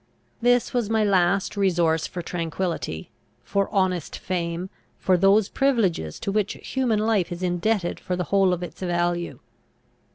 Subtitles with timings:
[0.41, 3.11] This was my last resource for tranquillity,
[3.43, 8.51] for honest fame, for those privileges to which human life is indebted for the whole
[8.51, 9.37] of its value.